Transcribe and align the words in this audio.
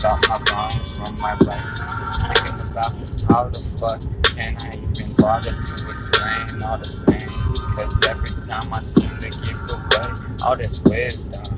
About 0.00 0.28
my 0.28 0.38
wrongs 0.48 0.96
from 0.96 1.12
my 1.20 1.36
rights. 1.44 1.92
Thinking 2.24 2.72
about 2.72 2.88
how 3.28 3.44
the 3.52 3.60
fuck 3.76 4.00
can 4.32 4.48
I 4.56 4.72
even 4.80 5.12
bother 5.20 5.52
to 5.52 5.74
explain 5.84 6.40
all 6.64 6.80
this 6.80 6.96
pain? 7.04 7.28
Cause 7.76 8.00
every 8.08 8.32
time 8.48 8.72
I 8.72 8.80
seem 8.80 9.12
to 9.20 9.28
give 9.44 9.60
away 9.60 10.08
all 10.40 10.56
this 10.56 10.80
wisdom, 10.88 11.52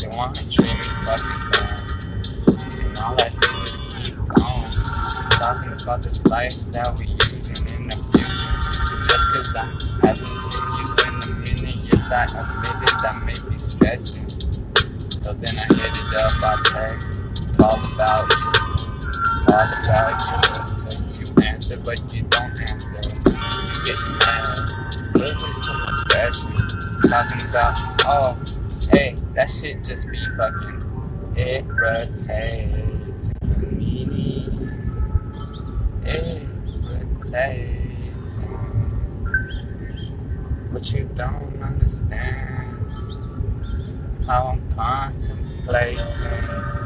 they 0.00 0.08
wanna 0.16 0.40
treat 0.48 0.72
me 0.72 0.88
fucking 1.04 1.44
bad. 1.52 1.76
And 2.80 2.96
all 3.04 3.20
I 3.20 3.28
do 3.28 3.52
is 3.68 3.76
keep 4.00 4.16
going. 4.32 4.72
Talking 5.36 5.76
about 5.76 6.00
this 6.00 6.24
life 6.32 6.56
that 6.72 6.88
we 6.96 7.12
using 7.36 7.68
and 7.84 7.92
abusing. 7.92 8.52
Just 9.12 9.26
cause 9.36 9.52
I 9.60 10.08
haven't 10.08 10.24
seen 10.24 10.68
you 10.80 10.88
in 11.04 11.14
a 11.20 11.36
minute, 11.36 11.76
yes, 11.84 12.08
I 12.16 12.24
admit 12.32 12.80
it, 12.80 12.96
that 13.04 13.16
may 13.28 13.36
be 13.44 13.60
stressing. 13.60 14.24
So 15.12 15.32
then 15.36 15.52
I 15.56 15.68
hit 15.68 15.92
it 16.00 16.12
up 16.24 16.32
by 16.40 16.56
text, 16.72 17.23
call 17.64 17.80
about 17.94 18.28
you, 18.28 18.36
about 19.48 19.72
you. 20.28 20.36
So 20.68 20.92
you 21.16 21.24
answer, 21.46 21.78
but 21.78 21.96
you 22.12 22.20
don't 22.28 22.60
answer. 22.60 23.00
You 23.24 23.32
get 23.86 24.00
mad, 24.20 24.68
really 25.14 25.52
some 25.64 25.80
aggression. 26.04 26.52
Talking 27.08 27.40
about, 27.48 27.80
oh, 28.04 28.36
hey, 28.92 29.14
that 29.34 29.48
shit 29.48 29.82
just 29.82 30.10
be 30.10 30.20
fucking 30.36 30.82
irritating 31.36 33.08
me. 33.78 34.46
Irritating. 36.04 37.80
But 40.70 40.92
you 40.92 41.08
don't 41.14 41.62
understand 41.62 42.76
how 44.26 44.48
I'm 44.48 44.60
contemplating 44.74 46.83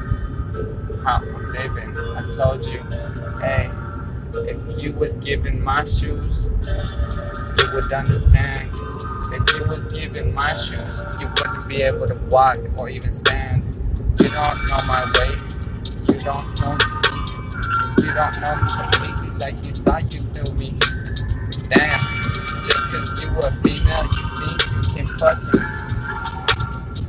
I'm 1.09 1.23
living. 1.53 1.97
I 1.97 2.29
told 2.37 2.63
you, 2.67 2.81
hey, 3.41 3.71
if 4.45 4.83
you 4.83 4.93
was 4.93 5.17
given 5.17 5.65
my 5.65 5.83
shoes, 5.83 6.51
you 7.57 7.65
would 7.73 7.91
understand. 7.91 8.69
If 9.33 9.41
you 9.57 9.65
was 9.65 9.87
given 9.99 10.35
my 10.35 10.53
shoes, 10.53 11.17
you 11.19 11.29
wouldn't 11.29 11.67
be 11.67 11.81
able 11.81 12.05
to 12.05 12.21
walk 12.29 12.59
or 12.79 12.91
even 12.91 13.11
stand. 13.11 13.65
You 14.21 14.29
don't 14.29 14.61
know 14.69 14.81
my 14.85 15.01
weight. 15.17 15.41
You 16.13 16.21
don't 16.21 16.45
know 16.61 16.77
me. 16.77 16.93
You 18.05 18.13
don't 18.13 18.37
know 18.45 18.55
me 18.61 18.69
completely 18.69 19.33
like 19.41 19.57
you 19.65 19.73
thought 19.81 20.05
you 20.13 20.21
knew 20.29 20.53
me. 20.61 20.77
Damn, 21.73 22.01
just 22.69 22.85
cause 22.93 23.17
you 23.25 23.33
were 23.33 23.49
a 23.49 23.53
female, 23.65 24.05
you 24.05 24.25
think 24.37 24.61
you 24.77 24.83
can 24.93 25.07
fucking 25.17 25.65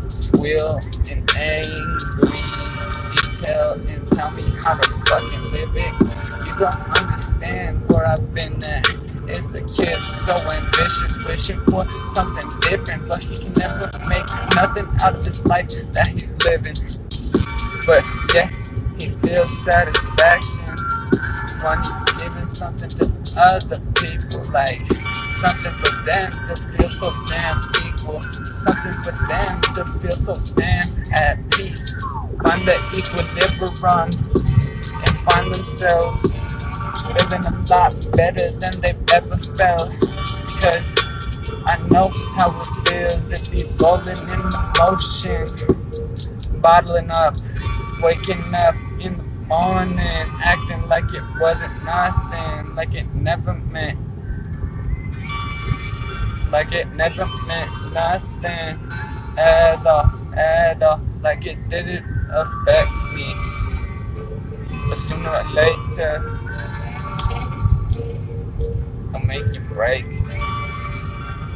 squeal 0.07 0.79
and 1.11 1.21
angry 1.35 2.39
detail 3.11 3.88
tell 4.09 4.29
me 4.33 4.45
how 4.65 4.73
to 4.73 4.85
fucking 5.05 5.45
live 5.53 5.73
it. 5.77 5.93
You 6.45 6.53
don't 6.65 6.81
understand 6.97 7.77
where 7.93 8.09
I've 8.09 8.25
been 8.33 8.57
at. 8.65 8.85
It's 9.29 9.53
a 9.55 9.63
kid 9.69 9.97
so 9.97 10.33
ambitious, 10.35 11.29
wishing 11.29 11.61
for 11.69 11.85
something 11.85 12.49
different, 12.65 13.05
but 13.05 13.21
he 13.21 13.33
can 13.37 13.53
never 13.61 13.85
make 14.09 14.25
nothing 14.57 14.89
out 15.05 15.13
of 15.15 15.21
this 15.21 15.45
life 15.45 15.69
that 15.69 16.09
he's 16.09 16.35
living. 16.41 16.77
But 17.85 18.05
yeah, 18.33 18.49
he 18.97 19.13
feels 19.21 19.53
satisfaction 19.53 20.73
when 21.61 21.77
he's 21.85 22.01
giving 22.17 22.49
something 22.49 22.89
to 22.89 23.05
other 23.37 23.79
people, 24.01 24.41
like 24.49 24.81
something 25.37 25.75
for 25.77 25.93
them 26.09 26.29
to 26.49 26.53
feel 26.57 26.89
so 26.89 27.09
damn 27.29 27.57
equal, 27.85 28.19
something 28.21 28.95
for 29.05 29.13
them 29.29 29.53
to 29.77 29.83
feel 30.01 30.17
so 30.17 30.33
damn 30.57 30.81
at 31.13 31.37
peace. 31.53 32.08
Find 32.49 32.65
the 32.65 32.77
equilibrium 32.97 34.09
and 34.09 35.13
find 35.21 35.53
themselves 35.53 36.41
living 37.13 37.45
a 37.45 37.53
lot 37.69 37.93
better 38.17 38.49
than 38.57 38.73
they've 38.81 39.05
ever 39.13 39.37
felt. 39.53 39.85
Because 40.49 40.97
I 41.69 41.77
know 41.93 42.09
how 42.41 42.49
it 42.49 42.65
feels 42.89 43.29
to 43.29 43.37
be 43.53 43.61
rolling 43.77 44.17
in 44.17 44.41
emotion, 44.41 45.45
bottling 46.59 47.09
up, 47.21 47.37
waking 48.01 48.41
up 48.55 48.73
in 48.99 49.15
the 49.15 49.23
morning, 49.45 50.25
acting 50.41 50.81
like 50.87 51.05
it 51.13 51.21
wasn't 51.39 51.85
nothing, 51.85 52.73
like 52.73 52.95
it 52.95 53.05
never 53.13 53.53
meant, 53.69 53.99
like 56.49 56.73
it 56.73 56.89
never 56.95 57.27
meant 57.45 57.93
nothing 57.93 58.79
at 59.37 59.85
all, 59.85 60.09
at 60.33 60.81
all, 60.81 60.99
like 61.21 61.45
it 61.45 61.57
didn't 61.69 62.05
affect 62.31 62.91
me. 63.15 63.33
But 64.87 64.97
sooner 64.97 65.29
or 65.29 65.43
later, 65.53 66.23
I'll 69.13 69.25
make 69.25 69.53
you 69.53 69.61
break. 69.61 70.05